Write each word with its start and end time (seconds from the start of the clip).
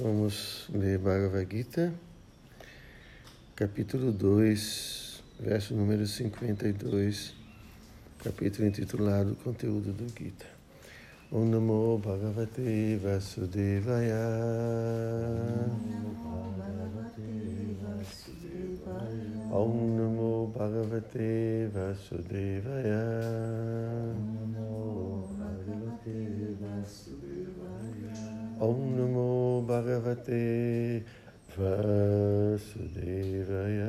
Vamos 0.00 0.68
ler 0.74 0.98
Bhagavad 0.98 1.46
Gita, 1.48 1.94
capítulo 3.54 4.10
2, 4.10 5.22
verso 5.38 5.72
número 5.72 6.04
52, 6.04 7.32
capítulo 8.18 8.66
intitulado 8.66 9.36
Conteúdo 9.36 9.92
do 9.92 10.06
Gita. 10.18 10.46
Om 11.30 11.48
Namo 11.48 11.98
Bhagavate 11.98 12.96
Vasudevaya. 12.96 14.18
Om 19.52 19.96
Namo 19.96 20.52
Bhagavate 20.56 21.70
Vasudevaya. 21.72 23.04
Om 24.16 24.46
Namo 24.50 25.28
Bhagavate 25.38 26.48
Vasudevaya. 26.58 27.23
ॐ 28.64 28.76
नमो 28.96 29.30
भगवते 29.68 30.42
वासुदेवाय 31.58 33.80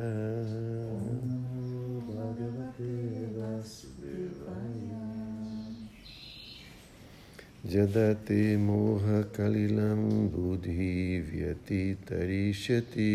जदति 7.72 8.56
मोहकलिलं 8.64 10.02
बुधि 10.32 10.96
व्यतितरिष्यति 11.30 13.14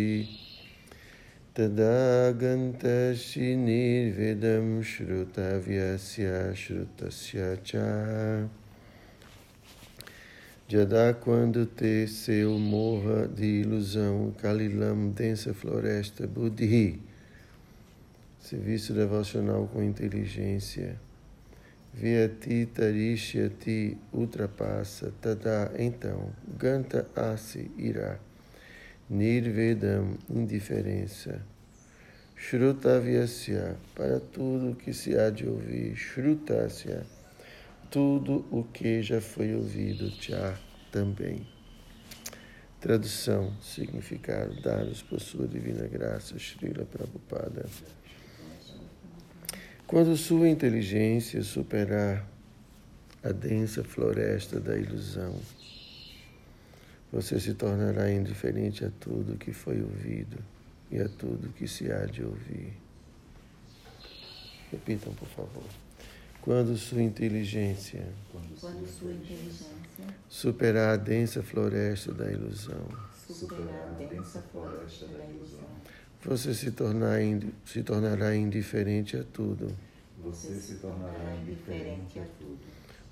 तदा 1.58 2.00
गन्तसि 2.42 3.56
निर्वेदं 3.66 4.82
श्रुतव्यस्य 4.94 6.26
श्रुतस्य 6.64 7.56
च 7.68 7.70
Jadá, 10.72 11.14
quando 11.14 11.66
teceu 11.66 12.58
morra 12.58 13.28
de 13.28 13.44
ilusão, 13.60 14.34
Kalilam, 14.38 15.10
densa 15.10 15.54
floresta, 15.54 16.26
Buddhi, 16.26 16.98
serviço 18.40 18.94
devocional 18.94 19.68
com 19.68 19.84
inteligência. 19.84 20.98
Vyati 21.94 22.68
Tarishyati 22.68 23.98
ultrapassa, 24.14 25.12
Tada, 25.20 25.74
então, 25.78 26.30
Ganta 26.58 27.06
Asi 27.18 27.70
irá. 27.78 28.18
Nirvedam, 29.10 30.18
indiferença. 30.30 31.42
Shrutavyasya, 32.38 33.76
para 33.94 34.22
tudo 34.22 34.78
que 34.78 34.94
se 34.94 35.18
há 35.18 35.30
de 35.30 35.46
ouvir. 35.46 35.98
Shrutasya, 35.98 37.06
tudo 37.92 38.46
o 38.50 38.64
que 38.64 39.04
já 39.04 39.20
foi 39.20 39.54
ouvido, 39.54 40.10
Tchá, 40.12 40.58
também. 40.92 41.46
Tradução, 42.80 43.54
significado, 43.62 44.60
dados 44.62 45.04
por 45.04 45.20
sua 45.20 45.46
divina 45.46 45.86
graça, 45.88 46.40
Srila 46.40 46.86
Prabhupada. 46.86 47.66
Quando 49.86 50.16
sua 50.16 50.48
inteligência 50.48 51.44
superar 51.44 52.26
a 53.22 53.32
densa 53.34 53.84
floresta 53.84 54.58
da 54.58 54.78
ilusão, 54.78 55.36
você 57.12 57.42
se 57.42 57.54
tornará 57.54 58.10
indiferente 58.10 58.86
a 58.86 58.90
tudo 59.02 59.38
que 59.38 59.52
foi 59.52 59.82
ouvido 59.82 60.38
e 60.90 60.98
a 60.98 61.10
tudo 61.10 61.50
que 61.50 61.68
se 61.68 61.92
há 61.92 62.06
de 62.06 62.24
ouvir. 62.24 62.74
Repitam, 64.72 65.14
por 65.14 65.28
favor. 65.28 65.91
Quando 66.42 66.76
sua 66.78 67.02
inteligência, 67.04 68.04
Quando 68.32 68.58
sua 68.58 69.12
inteligência 69.12 69.68
superar 70.28 70.94
a 70.94 70.98
densa 70.98 71.44
floresta 71.44 72.12
da 72.14 72.32
ilusão, 72.32 72.88
superar 73.30 73.90
a 73.90 74.04
densa 74.04 74.42
floresta 74.52 75.06
da 75.08 75.24
ilusão, 75.26 75.60
você 76.24 76.54
se, 76.54 76.72
tornar, 76.72 77.20
se 77.66 77.84
tornará 77.84 78.36
indiferente 78.36 79.18
a 79.18 79.24
tudo. 79.24 79.72
você 80.24 80.54
se 80.60 80.76
tornará 80.76 81.36
indiferente 81.42 82.20
a 82.20 82.26
tudo 82.40 82.60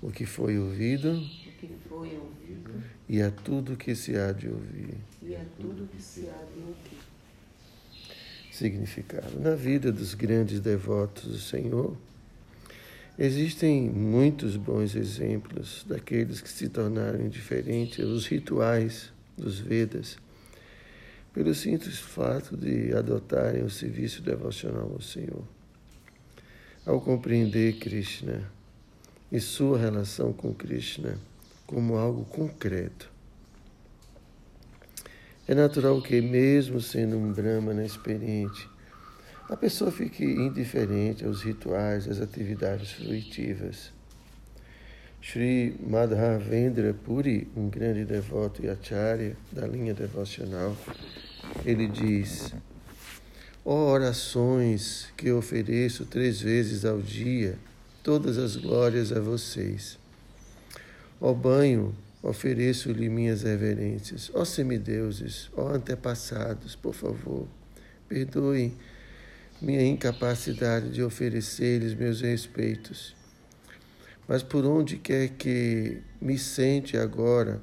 O 0.02 0.10
que 0.10 0.24
foi 0.24 0.58
ouvido 0.58 1.12
o 1.12 1.20
que 1.60 1.74
foi 1.88 2.16
ouvido 2.16 2.82
e 3.08 3.20
a 3.20 3.30
tudo 3.30 3.76
que 3.76 3.94
se 3.94 4.16
há 4.16 4.32
de 4.32 4.48
ouvir. 4.48 4.94
e 5.22 5.34
a 5.36 5.44
tudo 5.60 5.86
que 5.88 6.00
se 6.02 6.20
há 6.28 6.44
de 6.54 6.60
ouvir. 6.60 6.98
Significado. 8.50 9.38
Na 9.40 9.54
vida 9.54 9.90
dos 9.92 10.14
grandes 10.14 10.60
devotos 10.60 11.24
do 11.24 11.38
Senhor, 11.38 11.96
existem 13.18 13.88
muitos 13.90 14.56
bons 14.56 14.94
exemplos 14.94 15.84
daqueles 15.86 16.40
que 16.40 16.48
se 16.48 16.68
tornaram 16.68 17.20
indiferentes 17.20 18.04
aos 18.04 18.26
rituais 18.26 19.12
dos 19.36 19.58
Vedas, 19.58 20.16
pelo 21.32 21.54
simples 21.54 21.98
fato 21.98 22.56
de 22.56 22.94
adotarem 22.94 23.62
o 23.62 23.70
serviço 23.70 24.22
devocional 24.22 24.90
ao 24.92 25.00
Senhor. 25.00 25.44
Ao 26.84 27.00
compreender 27.00 27.78
Krishna 27.78 28.50
e 29.30 29.38
sua 29.38 29.78
relação 29.78 30.32
com 30.32 30.52
Krishna 30.52 31.18
como 31.66 31.96
algo 31.96 32.24
concreto, 32.24 33.10
é 35.50 35.54
natural 35.54 36.00
que, 36.00 36.20
mesmo 36.20 36.80
sendo 36.80 37.16
um 37.16 37.32
Brahmana 37.32 37.84
experiente, 37.84 38.69
a 39.50 39.56
pessoa 39.56 39.90
fique 39.90 40.24
indiferente 40.24 41.24
aos 41.24 41.42
rituais, 41.42 42.06
às 42.06 42.20
atividades 42.20 42.92
fruitivas. 42.92 43.92
Sri 45.20 45.74
Madhavendra 45.80 46.94
Puri, 46.94 47.50
um 47.56 47.68
grande 47.68 48.04
devoto 48.04 48.64
e 48.64 48.68
acharya 48.70 49.36
da 49.50 49.66
linha 49.66 49.92
devocional, 49.92 50.76
ele 51.64 51.88
diz: 51.88 52.54
oh, 53.64 53.90
orações 53.90 55.08
que 55.16 55.32
ofereço 55.32 56.04
três 56.04 56.40
vezes 56.40 56.84
ao 56.84 57.00
dia, 57.00 57.58
todas 58.04 58.38
as 58.38 58.54
glórias 58.54 59.10
a 59.10 59.18
vocês. 59.18 59.98
Ó 61.20 61.32
oh, 61.32 61.34
banho, 61.34 61.92
ofereço-lhe 62.22 63.08
minhas 63.08 63.42
reverências. 63.42 64.30
Ó 64.32 64.42
oh, 64.42 64.44
semideuses, 64.44 65.50
ó 65.56 65.70
antepassados, 65.70 66.76
por 66.76 66.94
favor, 66.94 67.48
perdoem 68.08 68.76
minha 69.60 69.82
incapacidade 69.82 70.90
de 70.90 71.02
oferecer-lhes 71.02 71.94
meus 71.94 72.20
respeitos. 72.20 73.14
Mas 74.26 74.42
por 74.42 74.64
onde 74.64 74.96
quer 74.96 75.30
que 75.30 76.00
me 76.20 76.38
sente 76.38 76.96
agora, 76.96 77.60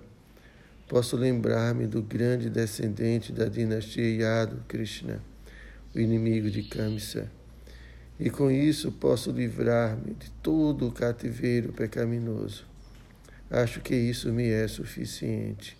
posso 0.87 1.15
lembrar-me 1.15 1.87
do 1.87 2.01
grande 2.01 2.49
descendente 2.49 3.31
da 3.31 3.45
dinastia 3.45 4.15
Yadu, 4.15 4.63
Krishna, 4.67 5.21
o 5.95 5.99
inimigo 5.99 6.51
de 6.51 6.63
Kamsa. 6.63 7.31
E 8.19 8.29
com 8.29 8.51
isso 8.51 8.91
posso 8.91 9.31
livrar-me 9.31 10.13
de 10.13 10.29
todo 10.43 10.87
o 10.87 10.91
cativeiro 10.91 11.71
pecaminoso. 11.71 12.65
Acho 13.49 13.79
que 13.79 13.95
isso 13.95 14.31
me 14.33 14.49
é 14.49 14.67
suficiente. 14.67 15.77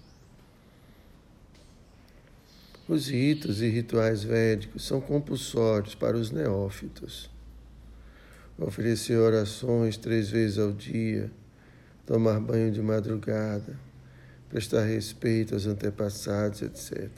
Os 2.88 3.10
ritos 3.10 3.62
e 3.62 3.68
rituais 3.68 4.24
védicos 4.24 4.86
são 4.88 5.02
compulsórios 5.02 5.94
para 5.94 6.16
os 6.16 6.32
neófitos. 6.32 7.30
Oferecer 8.58 9.18
orações 9.18 9.98
três 9.98 10.30
vezes 10.30 10.58
ao 10.58 10.72
dia, 10.72 11.30
tomar 12.06 12.40
banho 12.40 12.72
de 12.72 12.82
madrugada, 12.82 13.78
prestar 14.48 14.86
respeito 14.86 15.54
aos 15.54 15.68
antepassados, 15.68 16.62
etc. 16.62 17.10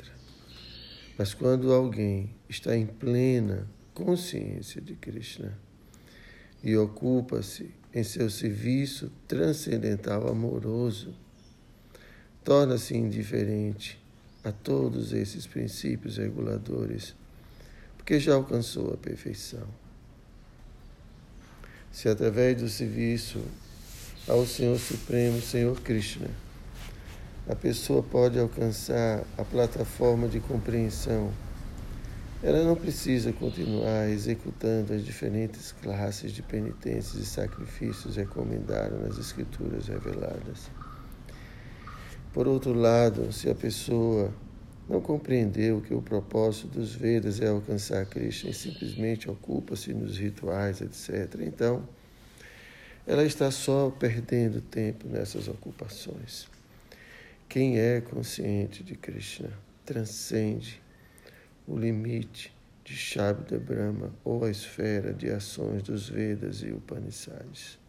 Mas 1.16 1.36
quando 1.36 1.72
alguém 1.72 2.36
está 2.50 2.76
em 2.76 2.88
plena 2.88 3.68
consciência 3.94 4.82
de 4.82 4.96
Krishna 4.96 5.56
e 6.64 6.76
ocupa-se 6.76 7.70
em 7.94 8.04
seu 8.04 8.28
serviço 8.28 9.12
transcendental 9.28 10.28
amoroso, 10.28 11.14
torna-se 12.44 12.98
indiferente 12.98 13.99
a 14.50 14.52
todos 14.52 15.14
esses 15.14 15.46
princípios 15.48 16.18
reguladores, 16.18 17.16
porque 17.98 18.20
já 18.20 18.34
alcançou 18.34 18.94
a 18.94 18.98
perfeição. 18.98 19.68
Se 21.92 22.10
através 22.10 22.62
do 22.62 22.68
serviço 22.68 23.40
ao 24.28 24.46
Senhor 24.46 24.78
Supremo, 24.78 25.42
Senhor 25.42 25.80
Krishna, 25.82 26.30
a 27.48 27.56
pessoa 27.56 28.04
pode 28.04 28.38
alcançar 28.38 29.24
a 29.38 29.44
plataforma 29.44 30.28
de 30.28 30.40
compreensão, 30.40 31.32
ela 32.42 32.64
não 32.64 32.76
precisa 32.76 33.34
continuar 33.34 34.08
executando 34.10 34.94
as 34.94 35.04
diferentes 35.04 35.74
classes 35.74 36.32
de 36.32 36.42
penitências 36.42 37.16
e 37.16 37.26
sacrifícios 37.26 38.16
recomendados 38.16 39.02
nas 39.02 39.18
Escrituras 39.18 39.88
reveladas. 39.88 40.70
Por 42.34 42.48
outro 42.48 42.74
lado, 42.74 43.34
se 43.34 43.50
a 43.50 43.56
pessoa 43.56 44.32
não 44.88 45.02
compreendeu 45.02 45.82
que 45.82 45.94
o 45.94 46.02
propósito 46.02 46.68
dos 46.68 46.94
Vedas 46.94 47.40
é 47.42 47.48
alcançar 47.48 48.06
Krishna 48.06 48.52
e 48.52 48.54
simplesmente 48.54 49.30
ocupa-se 49.30 49.94
nos 49.94 50.18
rituais, 50.18 50.82
etc., 50.82 51.42
então 51.42 51.84
ela 53.06 53.24
está 53.24 53.50
só 53.50 53.90
perdendo 53.90 54.62
tempo 54.62 55.08
nessas 55.08 55.48
ocupações. 55.48 56.48
Quem 57.48 57.80
é 57.80 58.00
consciente 58.02 58.84
de 58.84 58.96
Krishna 58.96 59.52
transcende 59.84 60.80
o 61.68 61.76
limite 61.76 62.54
de 62.86 62.96
Shabda 62.96 63.58
Brahma 63.58 64.12
ou 64.24 64.46
a 64.46 64.52
esfera 64.52 65.12
de 65.14 65.32
ações 65.32 65.82
dos 65.82 66.10
Vedas 66.10 66.62
e 66.62 66.72
Upanishads. 66.72 67.80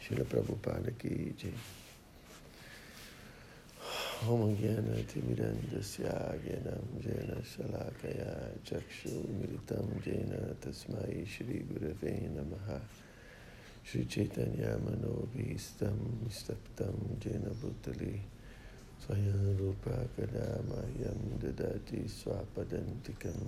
Shila 0.00 0.24
Prabhupada 0.24 0.90
ki 0.92 1.34
jai. 1.38 1.79
ॐनं 4.20 5.00
जेन 7.00 7.30
शलाकया 7.50 8.32
चक्षुमिलितं 8.68 9.86
जेन 10.04 10.32
तस्मै 10.60 11.24
श्रीगुरवे 11.32 12.12
नमः 12.36 12.66
श्रीचैतन्यामनोभिस्तं 13.88 15.96
स्तप्तं 16.36 16.96
जैनूतले 17.22 18.14
स्वयं 19.02 19.40
रूपा 19.58 19.96
कदा 20.16 20.48
मह्यं 20.68 21.20
ददाति 21.40 22.00
स्वापदन्तिकं 22.18 23.38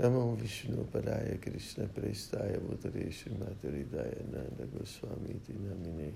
नमो 0.00 0.24
विष्णुपदाय 0.40 1.28
कृष्णप्रेस्थाय 1.44 2.52
भूतले 2.66 3.04
श्रीमातुरिदाय 3.16 4.14
नन्दगोस्वामीति 4.32 5.54
नमिने 5.64 6.10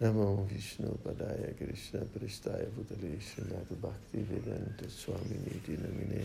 Namo 0.00 0.46
Vishnu 0.46 0.96
Padaya 1.02 1.52
Krishna 1.56 2.04
Prestaya 2.04 2.70
Bhutale 2.70 3.18
Srimati 3.18 3.74
Bhakti 3.80 4.22
Vedanta 4.22 4.88
Swami 4.88 5.36
Niti 5.42 5.76
Namine. 5.76 6.24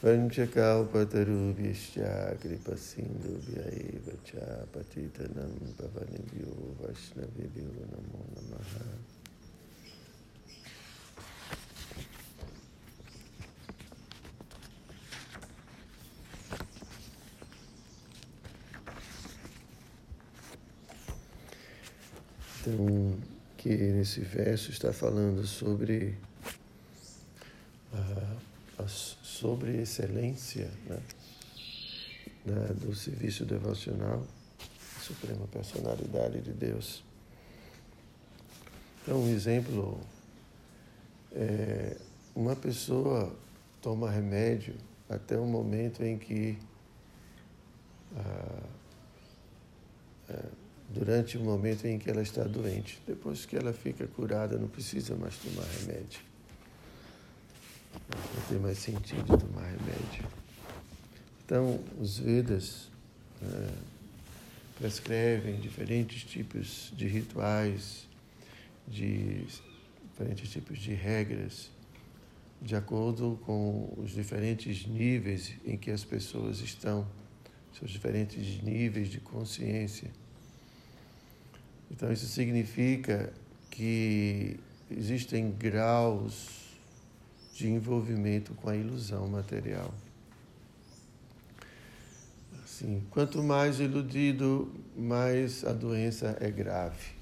Vanchakalpatarubhyascha 0.00 2.38
Kripa 2.40 2.74
Sindhu 2.74 3.38
Vyaiva 3.44 4.16
Cha 4.24 4.64
Patitanam 4.72 5.52
Pavanibhyo 5.76 6.48
Vaishnavibhyo 6.80 7.68
Namo 7.92 8.24
Namaha 8.34 8.88
Então, 22.66 23.16
que 23.56 23.68
nesse 23.68 24.20
verso 24.20 24.72
está 24.72 24.92
falando 24.92 25.46
sobre 25.46 26.18
a, 27.92 28.82
a 28.82 28.88
sobre 28.88 29.82
excelência 29.82 30.68
né, 30.88 30.98
né, 32.44 32.66
do 32.74 32.92
serviço 32.92 33.44
devocional, 33.44 34.26
a 34.96 35.00
suprema 35.00 35.46
personalidade 35.46 36.40
de 36.40 36.52
Deus. 36.52 37.04
Então, 39.02 39.22
um 39.22 39.28
exemplo 39.32 40.00
é 41.36 41.96
uma 42.34 42.56
pessoa 42.56 43.32
toma 43.80 44.10
remédio 44.10 44.74
até 45.08 45.38
o 45.38 45.46
momento 45.46 46.02
em 46.02 46.18
que 46.18 46.58
ah, 48.16 48.62
é, 50.30 50.65
durante 50.88 51.36
o 51.36 51.40
momento 51.40 51.84
em 51.86 51.98
que 51.98 52.10
ela 52.10 52.22
está 52.22 52.44
doente. 52.44 53.00
Depois 53.06 53.44
que 53.44 53.56
ela 53.56 53.72
fica 53.72 54.06
curada, 54.06 54.56
não 54.56 54.68
precisa 54.68 55.14
mais 55.16 55.36
tomar 55.36 55.66
remédio. 55.80 56.20
Não 58.34 58.42
tem 58.48 58.58
mais 58.58 58.78
sentido 58.78 59.36
tomar 59.36 59.64
remédio. 59.64 60.24
Então, 61.44 61.80
os 62.00 62.18
Vedas 62.18 62.88
é, 63.42 63.68
prescrevem 64.78 65.60
diferentes 65.60 66.22
tipos 66.24 66.92
de 66.96 67.06
rituais, 67.06 68.06
de 68.86 69.44
diferentes 70.10 70.50
tipos 70.50 70.78
de 70.78 70.94
regras, 70.94 71.70
de 72.60 72.74
acordo 72.74 73.38
com 73.44 73.92
os 73.96 74.12
diferentes 74.12 74.86
níveis 74.86 75.54
em 75.64 75.76
que 75.76 75.90
as 75.90 76.04
pessoas 76.04 76.60
estão, 76.60 77.06
seus 77.78 77.90
diferentes 77.90 78.62
níveis 78.62 79.08
de 79.08 79.20
consciência. 79.20 80.10
Então, 81.90 82.12
isso 82.12 82.26
significa 82.26 83.32
que 83.70 84.58
existem 84.90 85.50
graus 85.50 86.66
de 87.54 87.68
envolvimento 87.68 88.54
com 88.54 88.68
a 88.68 88.76
ilusão 88.76 89.26
material. 89.28 89.92
Assim, 92.64 93.02
quanto 93.10 93.42
mais 93.42 93.80
iludido, 93.80 94.70
mais 94.96 95.64
a 95.64 95.72
doença 95.72 96.36
é 96.40 96.50
grave. 96.50 97.16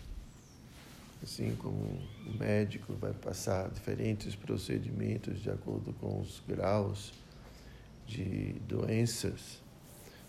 Assim 1.23 1.55
como 1.57 1.79
o 2.27 2.39
médico 2.39 2.93
vai 2.95 3.13
passar 3.13 3.71
diferentes 3.71 4.35
procedimentos 4.35 5.41
de 5.41 5.51
acordo 5.51 5.93
com 5.95 6.21
os 6.21 6.43
graus 6.47 7.13
de 8.07 8.53
doenças, 8.69 9.61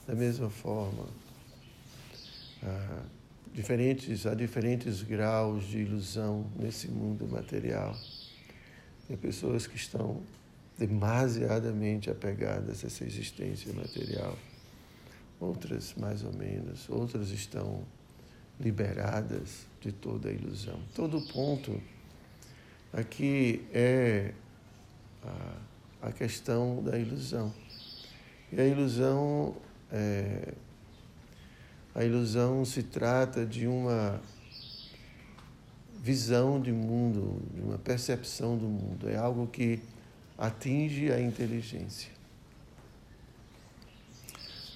da 0.08 0.14
mesma 0.14 0.50
forma, 0.50 1.08
ah, 2.64 3.04
diferentes, 3.56 4.26
há 4.26 4.36
diferentes 4.36 5.02
graus 5.02 5.64
de 5.64 5.80
ilusão 5.80 6.46
nesse 6.60 6.90
mundo 6.90 7.26
material. 7.26 7.98
Tem 9.08 9.16
pessoas 9.16 9.66
que 9.66 9.78
estão 9.78 10.22
demasiadamente 10.78 12.10
apegadas 12.10 12.84
a 12.84 12.88
essa 12.88 13.06
existência 13.06 13.72
material. 13.74 14.38
Outras, 15.40 15.94
mais 15.96 16.22
ou 16.22 16.34
menos. 16.34 16.90
Outras 16.90 17.30
estão 17.30 17.84
liberadas 18.60 19.66
de 19.80 19.94
toda 19.94 20.28
a 20.28 20.32
ilusão. 20.34 20.78
Todo 20.94 21.22
ponto 21.22 21.82
aqui 22.92 23.66
é 23.74 24.34
a, 25.24 26.08
a 26.10 26.12
questão 26.12 26.84
da 26.84 27.00
ilusão. 27.00 27.54
E 28.52 28.60
a 28.60 28.66
ilusão 28.66 29.56
é, 29.92 30.54
a 31.96 32.04
ilusão 32.04 32.66
se 32.66 32.84
trata 32.84 33.46
de 33.46 33.66
uma 33.66 34.22
visão 36.04 36.62
de 36.62 36.74
mundo, 36.74 37.42
de 37.54 37.62
uma 37.62 37.78
percepção 37.78 38.58
do 38.58 38.66
mundo. 38.66 39.10
É 39.10 39.16
algo 39.16 39.48
que 39.48 39.80
atinge 40.38 41.10
a 41.10 41.22
inteligência. 41.22 42.12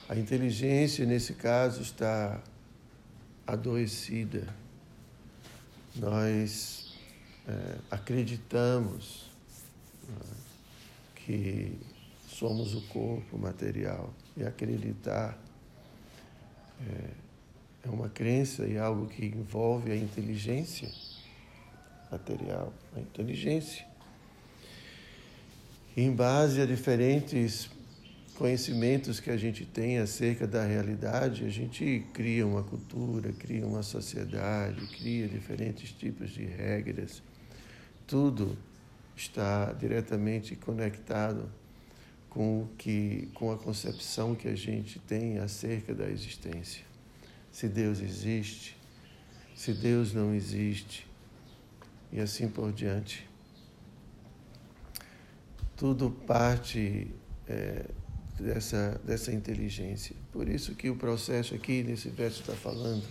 A 0.07 0.16
inteligência, 0.16 1.06
nesse 1.06 1.33
caso, 1.33 1.81
está 1.81 2.42
adoecida. 3.45 4.48
Nós 5.98 6.98
é, 7.45 7.75
acreditamos 7.92 9.30
é, 10.07 10.23
que 11.16 11.78
somos 12.28 12.73
o 12.73 12.81
corpo 12.83 13.38
material 13.38 14.14
e 14.38 14.45
acreditar 14.45 15.38
é, 16.88 17.88
é 17.88 17.90
uma 17.90 18.09
crença 18.09 18.66
e 18.66 18.78
algo 18.78 19.07
que 19.07 19.26
envolve 19.26 19.92
a 19.92 19.95
inteligência 19.95 20.90
material, 22.12 22.74
a 22.95 23.00
inteligência. 23.00 23.86
Em 25.95 26.12
base 26.12 26.62
a 26.62 26.66
diferentes 26.66 27.69
conhecimentos 28.36 29.19
que 29.19 29.30
a 29.30 29.38
gente 29.38 29.66
tem 29.66 30.00
acerca 30.00 30.48
da 30.48 30.64
realidade, 30.64 31.45
a 31.45 31.50
gente 31.50 32.06
cria 32.14 32.48
uma 32.48 32.64
cultura, 32.64 33.33
cria 33.33 33.66
uma 33.66 33.83
sociedade, 33.83 34.88
cria 34.98 35.28
diferentes 35.28 35.92
tipos 35.92 36.31
de 36.31 36.45
regras. 36.45 37.21
Tudo 38.07 38.57
está 39.16 39.74
diretamente 39.74 40.56
conectado 40.56 41.50
com 42.30 42.68
que 42.78 43.30
com 43.33 43.52
a 43.52 43.57
concepção 43.57 44.36
que 44.36 44.48
a 44.48 44.56
gente 44.56 45.00
tem 45.00 45.40
acerca 45.40 45.94
da 45.94 46.09
existência. 46.09 46.83
Se 47.52 47.68
Deus 47.68 48.00
existe, 48.00 48.78
se 49.56 49.74
Deus 49.74 50.14
não 50.14 50.33
existe, 50.33 51.07
e 52.12 52.19
assim 52.19 52.48
por 52.48 52.71
diante. 52.71 53.28
Tudo 55.76 56.12
parte 56.12 57.07
é, 57.48 57.86
dessa, 58.40 59.00
dessa 59.04 59.31
inteligência. 59.31 60.16
Por 60.31 60.48
isso 60.48 60.76
que 60.76 60.90
o 60.90 60.95
processo 60.95 61.56
aqui 61.56 61.83
nesse 61.83 62.09
verso 62.09 62.42
está 62.42 62.54
falando 62.54 63.04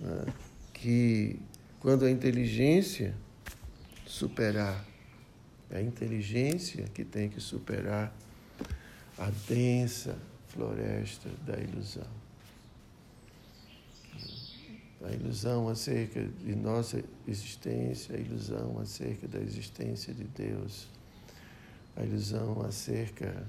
né, 0.00 0.26
que 0.72 1.38
quando 1.80 2.04
a 2.04 2.10
inteligência 2.10 3.14
superar, 4.06 4.84
é 5.70 5.78
a 5.78 5.82
inteligência 5.82 6.84
que 6.94 7.04
tem 7.04 7.28
que 7.28 7.40
superar 7.40 8.12
a 9.18 9.30
densa 9.48 10.16
floresta 10.48 11.28
da 11.46 11.58
ilusão 11.58 12.18
a 15.04 15.12
ilusão 15.12 15.68
acerca 15.68 16.22
de 16.22 16.54
nossa 16.56 17.02
existência, 17.26 18.16
a 18.16 18.18
ilusão 18.18 18.78
acerca 18.80 19.28
da 19.28 19.38
existência 19.38 20.12
de 20.12 20.24
Deus, 20.24 20.88
a 21.96 22.02
ilusão 22.02 22.62
acerca 22.62 23.46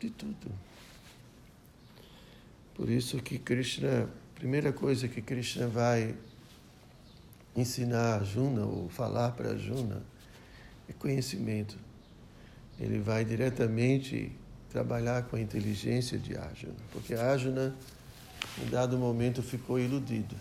de 0.00 0.10
tudo. 0.10 0.50
Por 2.74 2.88
isso 2.88 3.18
que 3.22 3.38
Krishna, 3.38 4.04
a 4.04 4.38
primeira 4.38 4.72
coisa 4.72 5.06
que 5.06 5.20
Krishna 5.22 5.68
vai 5.68 6.14
ensinar 7.56 8.20
a 8.20 8.24
Juna 8.24 8.64
ou 8.64 8.88
falar 8.88 9.32
para 9.32 9.50
a 9.50 9.56
Juna 9.56 10.02
é 10.88 10.92
conhecimento. 10.92 11.76
Ele 12.78 12.98
vai 12.98 13.24
diretamente 13.24 14.32
trabalhar 14.70 15.22
com 15.24 15.36
a 15.36 15.40
inteligência 15.40 16.18
de 16.18 16.36
Arjuna, 16.36 16.74
porque 16.90 17.14
Arjuna, 17.14 17.74
em 18.60 18.68
dado 18.68 18.98
momento, 18.98 19.42
ficou 19.42 19.78
iludido. 19.78 20.34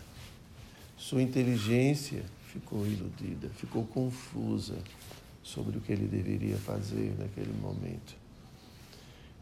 Sua 0.97 1.21
inteligência 1.21 2.23
ficou 2.51 2.85
iludida, 2.87 3.49
ficou 3.49 3.85
confusa 3.85 4.75
sobre 5.43 5.77
o 5.77 5.81
que 5.81 5.91
ele 5.91 6.07
deveria 6.07 6.57
fazer 6.57 7.13
naquele 7.19 7.53
momento. 7.53 8.15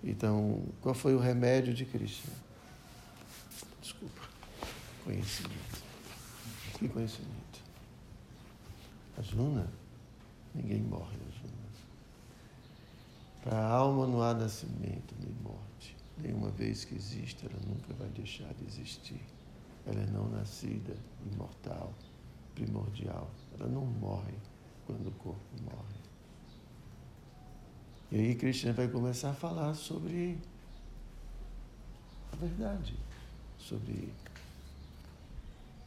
Então, 0.03 0.61
qual 0.81 0.95
foi 0.95 1.15
o 1.15 1.19
remédio 1.19 1.73
de 1.73 1.85
Krishna? 1.85 2.33
Desculpa. 3.81 4.21
Conhecimento. 5.05 5.83
Que 6.79 6.89
conhecimento? 6.89 7.40
Ajuna? 9.21 9.67
Ninguém 10.55 10.81
morre, 10.81 11.15
Ajuna. 11.29 11.61
Para 13.43 13.57
a 13.57 13.71
alma 13.71 14.07
não 14.07 14.21
há 14.21 14.33
nascimento 14.33 15.15
nem 15.19 15.31
morte. 15.43 15.95
Nenhuma 16.17 16.49
vez 16.49 16.83
que 16.83 16.95
existe, 16.95 17.45
ela 17.45 17.59
nunca 17.67 17.93
vai 17.93 18.09
deixar 18.09 18.51
de 18.55 18.65
existir. 18.65 19.21
Ela 19.85 20.01
é 20.01 20.05
não 20.07 20.27
nascida, 20.29 20.95
imortal, 21.31 21.93
primordial. 22.55 23.29
Ela 23.59 23.67
não 23.67 23.85
morre 23.85 24.33
quando 24.85 25.07
o 25.07 25.11
corpo 25.11 25.41
morre. 25.63 26.01
E 28.11 28.17
aí 28.17 28.35
Krishna 28.35 28.73
vai 28.73 28.87
começar 28.87 29.29
a 29.29 29.35
falar 29.35 29.73
sobre 29.75 30.37
a 32.33 32.35
verdade, 32.35 32.95
sobre, 33.57 34.11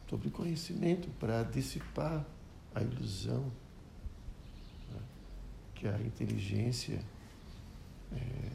sobre 0.09 0.29
conhecimento 0.29 1.09
para 1.19 1.43
dissipar 1.43 2.25
a 2.75 2.81
ilusão 2.81 3.51
né, 4.91 4.99
que 5.73 5.87
a 5.87 5.97
inteligência 5.99 7.01
é, 8.13 8.51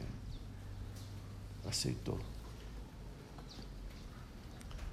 aceitou. 1.67 2.19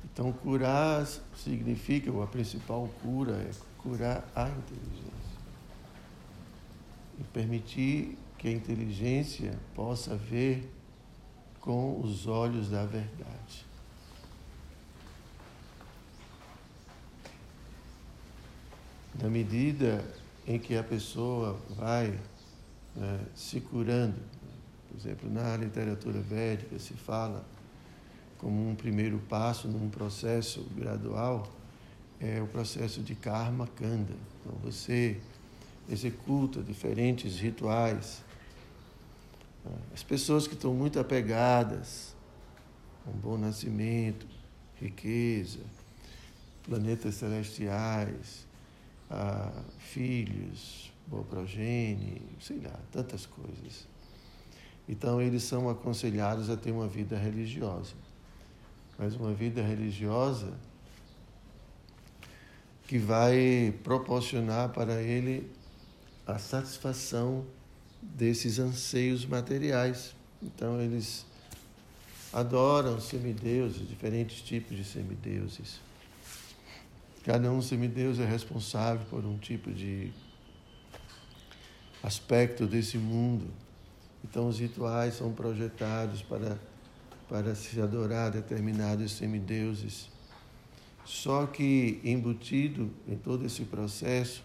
Então, 0.05 0.33
curar 0.33 1.07
significa, 1.37 2.11
a 2.23 2.27
principal 2.27 2.89
cura 3.03 3.37
é 3.37 3.51
curar 3.77 4.29
a 4.35 4.49
inteligência. 4.49 5.39
E 7.21 7.25
permitir 7.25 8.19
que 8.37 8.49
a 8.49 8.53
inteligência 8.53 9.59
possa 9.75 10.17
ver 10.17 10.73
com 11.61 12.01
os 12.01 12.27
olhos 12.27 12.71
da 12.71 12.85
verdade. 12.85 13.68
Na 19.21 19.29
medida 19.29 20.05
em 20.47 20.59
que 20.59 20.77
a 20.77 20.83
pessoa 20.83 21.59
vai 21.71 22.19
né, 22.95 23.21
se 23.35 23.61
curando, 23.61 24.19
por 24.89 24.97
exemplo, 24.97 25.31
na 25.31 25.57
literatura 25.57 26.21
védica 26.21 26.79
se 26.79 26.95
fala 26.95 27.45
como 28.39 28.71
um 28.71 28.75
primeiro 28.75 29.19
passo 29.29 29.69
num 29.69 29.91
processo 29.91 30.65
gradual, 30.77 31.51
é 32.21 32.41
o 32.41 32.47
processo 32.47 33.03
de 33.03 33.15
karma 33.15 33.67
kanda. 33.67 34.15
Então 34.41 34.57
você 34.63 35.21
executa 35.89 36.63
diferentes 36.63 37.39
rituais 37.39 38.23
as 39.93 40.03
pessoas 40.03 40.47
que 40.47 40.55
estão 40.55 40.73
muito 40.73 40.99
apegadas 40.99 42.15
a 43.07 43.11
um 43.11 43.15
bom 43.15 43.37
nascimento, 43.37 44.27
riqueza, 44.81 45.61
planetas 46.65 47.17
celestiais, 47.17 48.47
filhos, 49.79 50.93
boa 51.07 51.25
progenie, 51.25 52.23
sei 52.41 52.61
lá, 52.61 52.79
tantas 52.93 53.27
coisas. 53.27 53.87
Então, 54.89 55.21
eles 55.21 55.43
são 55.43 55.69
aconselhados 55.69 56.49
a 56.51 56.57
ter 56.57 56.71
uma 56.71 56.89
vida 56.89 57.17
religiosa. 57.17 57.95
Mas 58.99 59.15
uma 59.15 59.33
vida 59.33 59.63
religiosa 59.63 60.53
que 62.89 62.99
vai 62.99 63.75
proporcionar 63.85 64.71
para 64.71 65.03
ele 65.03 65.49
a 66.27 66.39
satisfação 66.39 67.45
desses 68.03 68.59
anseios 68.59 69.27
materiais. 69.27 70.15
Então 70.43 70.81
eles 70.81 71.27
adoram 72.33 72.99
semideuses, 73.01 73.87
diferentes 73.87 74.41
tipos 74.41 74.77
de 74.77 74.85
semideuses. 74.85 75.81
Cada 77.29 77.53
um 77.53 77.61
semideus 77.61 78.19
é 78.19 78.25
responsável 78.25 79.05
por 79.11 79.23
um 79.23 79.37
tipo 79.37 79.71
de 79.71 80.11
aspecto 82.03 82.67
desse 82.67 82.97
mundo. 82.97 83.51
Então 84.25 84.49
os 84.49 84.59
rituais 84.59 85.13
são 85.13 85.31
projetados 85.35 86.23
para, 86.23 86.59
para 87.29 87.55
se 87.55 87.79
adorar 87.83 88.31
determinados 88.31 89.13
semideuses. 89.13 90.09
Só 91.05 91.45
que 91.45 92.01
embutido 92.03 92.91
em 93.07 93.15
todo 93.15 93.45
esse 93.45 93.67
processo 93.67 94.43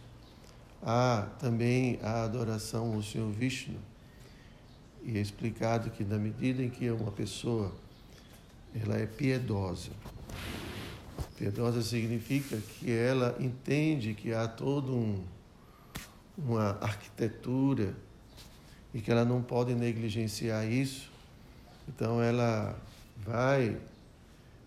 Há 0.85 1.29
também 1.39 1.97
a 2.03 2.25
adoração 2.25 2.95
ao 2.95 3.01
Senhor 3.01 3.31
Vishnu. 3.31 3.79
E 5.01 5.17
é 5.17 5.21
explicado 5.21 5.89
que 5.89 6.03
na 6.03 6.17
medida 6.17 6.61
em 6.61 6.69
que 6.69 6.91
uma 6.91 7.13
pessoa 7.13 7.73
ela 8.75 8.97
é 8.97 9.05
piedosa, 9.05 9.91
piedosa 11.37 11.81
significa 11.81 12.57
que 12.57 12.91
ela 12.91 13.35
entende 13.39 14.13
que 14.13 14.33
há 14.33 14.47
toda 14.47 14.91
um, 14.91 15.23
uma 16.37 16.77
arquitetura 16.81 17.95
e 18.93 19.01
que 19.01 19.11
ela 19.11 19.25
não 19.25 19.41
pode 19.41 19.73
negligenciar 19.73 20.65
isso. 20.67 21.11
Então 21.87 22.21
ela 22.21 22.79
vai 23.17 23.77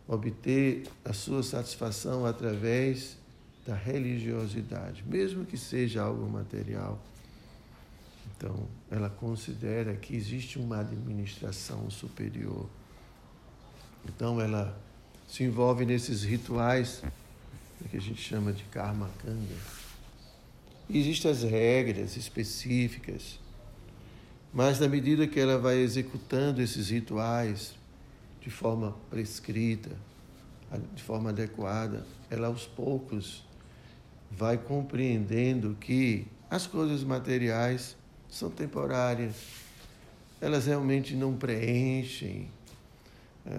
obter 0.09 0.87
a 1.05 1.13
sua 1.13 1.43
satisfação 1.43 2.25
através 2.25 3.17
da 3.67 3.75
religiosidade, 3.75 5.03
mesmo 5.07 5.45
que 5.45 5.59
seja 5.59 6.03
algo 6.03 6.29
material. 6.29 7.01
Então, 8.37 8.69
ela 8.91 9.09
considera 9.09 9.97
que 9.97 10.15
existe 10.15 10.59
uma 10.59 10.81
administração 10.81 11.91
superior. 11.91 12.69
Então, 14.05 14.41
ela 14.41 14.79
se 15.27 15.45
envolve 15.45 15.85
nesses 15.85 16.23
rituais 16.23 17.03
que 17.91 17.97
a 17.97 18.01
gente 18.01 18.21
chama 18.21 18.53
de 18.53 18.65
karma 18.65 19.11
kanda. 19.23 19.55
Existem 20.89 21.31
as 21.31 21.43
regras 21.43 22.17
específicas, 22.17 23.39
mas 24.53 24.79
na 24.79 24.89
medida 24.89 25.27
que 25.27 25.39
ela 25.39 25.59
vai 25.59 25.79
executando 25.79 26.63
esses 26.63 26.91
rituais 26.91 27.75
de 28.41 28.51
forma 28.51 28.97
prescrita, 29.11 29.91
de 30.95 31.03
forma 31.03 31.31
adequada, 31.31 32.07
ela 32.31 32.49
aos 32.49 32.67
poucos 32.67 33.45
vai 34.31 34.59
compreendendo 34.59 35.77
que 35.81 36.27
as 36.51 36.67
coisas 36.67 37.03
materiais 37.03 37.97
são 38.29 38.51
temporárias, 38.51 39.37
elas 40.41 40.67
realmente 40.67 41.15
não 41.15 41.35
preenchem 41.37 42.49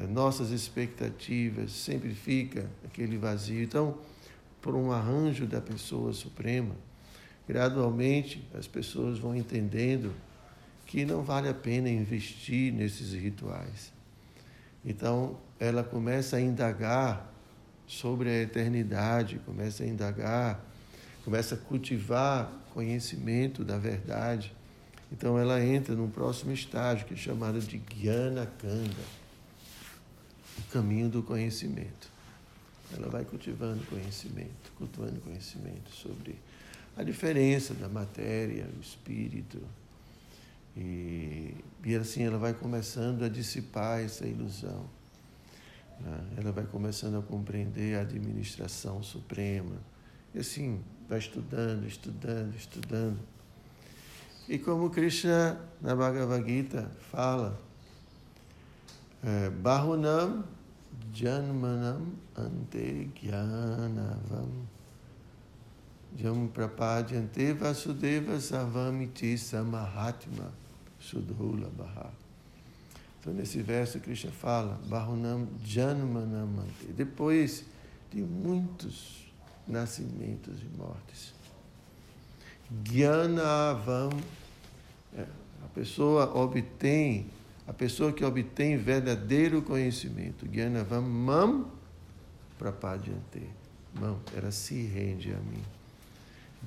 nossas 0.09 0.51
expectativas, 0.51 1.71
sempre 1.71 2.13
fica 2.13 2.69
aquele 2.85 3.17
vazio. 3.17 3.63
Então, 3.63 3.97
por 4.61 4.75
um 4.75 4.91
arranjo 4.91 5.45
da 5.45 5.61
pessoa 5.61 6.11
suprema, 6.13 6.75
gradualmente 7.47 8.45
as 8.53 8.67
pessoas 8.67 9.17
vão 9.19 9.35
entendendo 9.35 10.13
que 10.85 11.05
não 11.05 11.23
vale 11.23 11.49
a 11.49 11.53
pena 11.53 11.89
investir 11.89 12.73
nesses 12.73 13.13
rituais. 13.13 13.93
Então, 14.85 15.37
ela 15.59 15.83
começa 15.83 16.37
a 16.37 16.41
indagar 16.41 17.33
sobre 17.85 18.29
a 18.29 18.41
eternidade, 18.41 19.39
começa 19.45 19.83
a 19.83 19.87
indagar, 19.87 20.63
começa 21.23 21.55
a 21.55 21.57
cultivar 21.57 22.51
conhecimento 22.73 23.63
da 23.63 23.77
verdade. 23.77 24.53
Então 25.11 25.39
ela 25.39 25.63
entra 25.63 25.95
num 25.95 26.09
próximo 26.09 26.51
estágio 26.51 27.05
que 27.05 27.13
é 27.13 27.17
chamado 27.17 27.59
de 27.59 27.81
Jnana 27.89 28.45
Kanda, 28.45 29.26
o 30.59 30.71
caminho 30.71 31.09
do 31.09 31.23
conhecimento. 31.23 32.09
Ela 32.95 33.09
vai 33.09 33.25
cultivando 33.25 33.85
conhecimento, 33.85 34.71
cultivando 34.77 35.19
conhecimento 35.21 35.91
sobre 35.91 36.35
a 36.95 37.03
diferença 37.03 37.73
da 37.73 37.89
matéria, 37.89 38.65
o 38.77 38.81
espírito. 38.81 39.61
E, 40.75 41.53
e 41.83 41.95
assim 41.95 42.23
ela 42.23 42.37
vai 42.37 42.53
começando 42.53 43.23
a 43.23 43.29
dissipar 43.29 43.99
essa 43.99 44.25
ilusão. 44.25 44.85
Né? 45.99 46.19
Ela 46.37 46.51
vai 46.51 46.65
começando 46.65 47.17
a 47.17 47.21
compreender 47.21 47.97
a 47.97 48.01
administração 48.01 49.03
suprema. 49.03 49.75
E 50.33 50.39
assim, 50.39 50.81
vai 51.09 51.19
estudando, 51.19 51.85
estudando, 51.85 52.55
estudando. 52.55 53.19
E 54.47 54.57
como 54.57 54.89
Krishna 54.89 55.59
na 55.81 55.93
Bhagavad 55.95 56.47
Gita 56.47 56.89
fala, 57.11 57.59
Bahunam, 59.61 60.43
Janmanam 61.13 62.13
Ante 62.35 63.09
Jnanavam 63.15 64.67
Jam 66.15 66.47
prapadyante 66.47 67.53
vasudeva 67.53 68.39
savamiti 68.39 69.37
samahatma 69.37 70.51
sudhula 70.99 71.69
baha. 71.69 72.11
Então, 73.19 73.33
nesse 73.33 73.61
verso, 73.61 73.99
Krishna 73.99 74.31
fala, 74.31 74.79
Bahunam 74.87 75.47
Janmanamante. 75.63 76.87
Depois 76.95 77.65
de 78.11 78.21
muitos 78.21 79.27
nascimentos 79.67 80.61
e 80.61 80.77
mortes. 80.77 81.33
Gyanavam, 82.83 84.09
é, 85.15 85.21
a 85.21 85.67
pessoa 85.73 86.35
obtém, 86.35 87.29
a 87.67 87.73
pessoa 87.73 88.13
que 88.13 88.23
obtém 88.23 88.77
verdadeiro 88.77 89.61
conhecimento. 89.61 90.47
Gyanavam 90.47 91.03
mam 91.03 91.65
prapadyante. 92.57 93.41
Mam, 93.93 94.17
ela 94.35 94.51
se 94.51 94.87
rende 94.87 95.33
a 95.33 95.39
mim. 95.39 95.63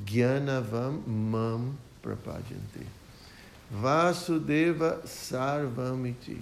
Gyanavam 0.04 1.02
mam 1.06 1.74
prapadyante. 2.02 2.86
Vasudeva 3.70 5.00
sarvamiti. 5.06 6.38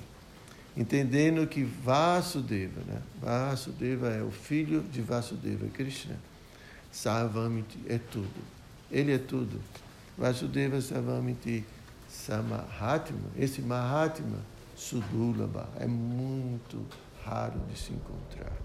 Entendendo 0.76 1.46
que 1.46 1.64
Vasudeva, 1.64 2.80
né? 2.86 3.02
Vasudeva 3.20 4.08
é 4.08 4.22
o 4.22 4.30
filho 4.30 4.80
de 4.82 5.00
Vasudeva, 5.02 5.66
Krishna. 5.68 6.16
Sarvamiti 6.90 7.78
é 7.88 7.98
tudo. 7.98 8.40
Ele 8.90 9.12
é 9.12 9.18
tudo. 9.18 9.60
Vasudeva 10.16 10.80
Sarvamiti 10.80 11.64
Samahatma. 12.08 13.30
Esse 13.36 13.60
Mahatma, 13.60 14.38
Sudulaba, 14.74 15.68
é 15.78 15.86
muito 15.86 16.84
raro 17.22 17.60
de 17.70 17.78
se 17.78 17.92
encontrar. 17.92 18.56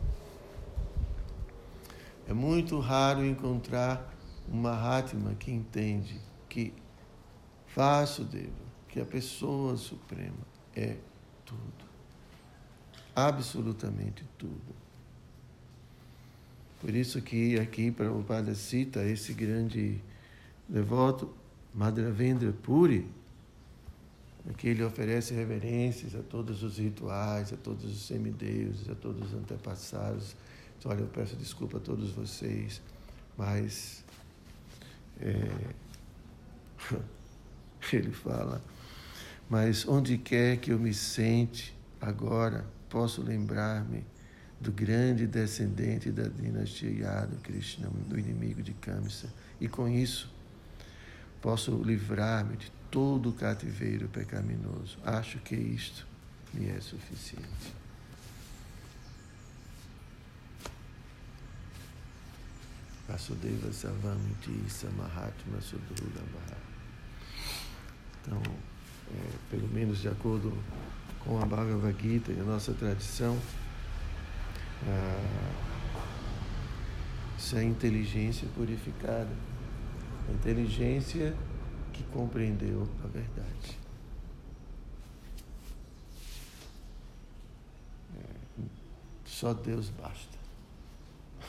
É 2.28 2.34
muito 2.34 2.80
raro 2.80 3.26
encontrar 3.26 4.14
um 4.52 4.58
Mahatma 4.58 5.36
que 5.36 5.52
entende 5.52 6.20
que 6.48 6.74
Vasudeva, 7.76 8.64
que 8.88 9.02
a 9.02 9.06
pessoa 9.06 9.76
suprema 9.76 10.46
é 10.76 10.98
tudo. 11.46 11.86
Absolutamente 13.16 14.24
tudo. 14.38 14.74
Por 16.80 16.94
isso 16.94 17.22
que 17.22 17.60
aqui 17.60 17.92
Prabhupada 17.92 18.54
cita 18.56 19.04
esse 19.04 19.34
grande 19.34 20.02
devoto, 20.68 21.34
Madhavendra 21.74 22.52
Puri, 22.52 23.10
que 24.52 24.68
ele 24.68 24.84
oferece 24.84 25.34
reverências 25.34 26.14
a 26.16 26.22
todos 26.22 26.64
os 26.64 26.78
rituais, 26.78 27.54
a 27.54 27.58
todos 27.58 27.86
os 27.86 28.06
semideuses, 28.06 28.90
a 28.90 28.96
todos 28.96 29.32
os 29.32 29.34
antepassados. 29.34 30.36
Então, 30.78 30.92
olha, 30.92 31.00
eu 31.00 31.08
peço 31.08 31.38
desculpa 31.38 31.78
a 31.78 31.80
todos 31.80 32.12
vocês, 32.12 32.82
mas 33.38 34.04
é, 35.22 35.50
ele 37.94 38.12
fala, 38.12 38.62
mas 39.50 39.88
onde 39.88 40.18
quer 40.18 40.58
que 40.58 40.72
eu 40.72 40.80
me 40.80 40.94
sente 40.94 41.74
agora, 42.02 42.66
posso 42.90 43.22
lembrar-me 43.22 44.06
do 44.60 44.72
grande 44.72 45.26
descendente 45.26 46.12
da 46.12 46.24
dinastia 46.24 46.90
Yadu, 46.90 47.38
Krishna, 47.38 47.90
do 48.08 48.20
inimigo 48.20 48.62
de 48.62 48.74
Kamsa, 48.74 49.32
e 49.60 49.68
com 49.68 49.88
isso 49.88 50.32
posso 51.42 51.72
livrar-me 51.84 52.56
de 52.56 52.72
todo 52.94 53.32
o 53.32 53.34
cativeiro 53.34 54.08
pecaminoso. 54.08 55.00
Acho 55.04 55.40
que 55.40 55.56
isto 55.56 56.06
me 56.54 56.70
é 56.70 56.80
suficiente. 56.80 57.74
Vasudeva 63.08 63.74
Savamiti 63.74 64.70
Samahatma 64.70 65.60
Sudhulabha. 65.60 66.56
Então, 68.22 68.40
é, 69.12 69.32
pelo 69.50 69.68
menos 69.70 70.00
de 70.00 70.08
acordo 70.08 70.54
com 71.26 71.42
a 71.42 71.46
Bhagavad 71.48 72.00
Gita 72.00 72.32
e 72.32 72.40
a 72.40 72.44
nossa 72.44 72.74
tradição, 72.74 73.40
isso 77.40 77.58
é 77.58 77.64
inteligência 77.64 78.48
purificada. 78.56 79.32
A 80.30 80.32
inteligência 80.32 81.36
que 81.94 82.04
compreendeu 82.06 82.90
a 83.04 83.08
verdade. 83.08 83.78
É, 88.18 88.64
só 89.24 89.54
Deus 89.54 89.90
basta. 89.90 90.38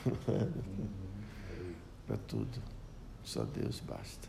Para 2.06 2.18
tudo. 2.18 2.62
Só 3.22 3.44
Deus 3.44 3.80
basta. 3.80 4.28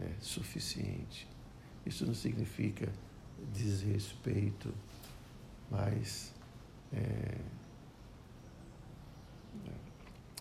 É 0.00 0.14
suficiente. 0.20 1.28
Isso 1.84 2.06
não 2.06 2.14
significa 2.14 2.90
desrespeito, 3.52 4.72
mas 5.70 6.32
é, 6.92 7.38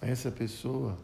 essa 0.02 0.32
pessoa 0.32 0.98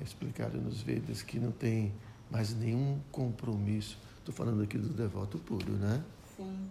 é 0.00 0.02
explicado 0.02 0.58
nos 0.60 0.80
Vedas 0.80 1.22
que 1.22 1.38
não 1.38 1.52
tem 1.52 1.92
mais 2.30 2.54
nenhum 2.54 2.98
compromisso. 3.10 3.98
Estou 4.18 4.34
falando 4.34 4.62
aqui 4.62 4.78
do 4.78 4.88
devoto 4.88 5.38
puro, 5.38 5.72
né? 5.72 6.02
Sim. 6.36 6.68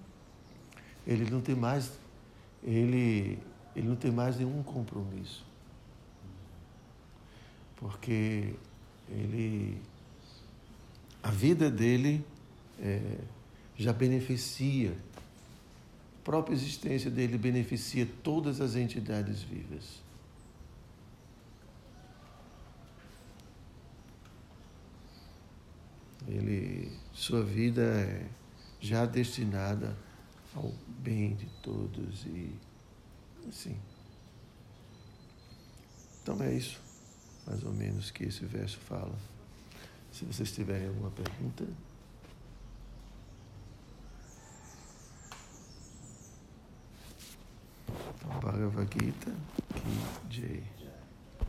Ele 1.06 1.30
não 1.30 1.42
tem 1.42 1.56
mais, 1.56 1.92
ele, 2.64 3.38
ele 3.76 3.88
não 3.88 3.96
tem 3.96 4.12
mais 4.12 4.38
nenhum 4.38 4.64
compromisso. 4.64 5.46
Porque 7.76 8.54
ele, 9.10 9.82
a 11.22 11.32
vida 11.32 11.70
dele 11.70 12.24
é, 12.80 13.18
já 13.76 13.92
beneficia, 13.92 14.96
a 16.20 16.24
própria 16.24 16.54
existência 16.54 17.10
dele 17.10 17.38
beneficia 17.38 18.08
todas 18.24 18.62
as 18.62 18.76
entidades 18.76 19.42
vivas. 19.42 20.02
Ele, 26.32 26.90
sua 27.14 27.44
vida 27.44 27.82
é 27.82 28.26
já 28.80 29.06
destinada 29.06 29.98
ao 30.56 30.72
bem 30.88 31.36
de 31.36 31.46
todos 31.62 32.26
e 32.26 32.56
assim. 33.48 33.78
Então 36.24 36.42
é 36.42 36.54
isso, 36.54 36.80
mais 37.46 37.64
ou 37.64 37.74
menos, 37.74 38.12
que 38.12 38.24
esse 38.24 38.46
verso 38.46 38.78
fala. 38.80 39.16
Se 40.12 40.24
vocês 40.24 40.52
tiverem 40.52 40.88
alguma 40.88 41.12
pergunta. 41.12 41.66
Bhagavad 48.42 48.88
Gita, 48.94 49.32
Ki 49.76 50.42
Jai. 50.42 50.81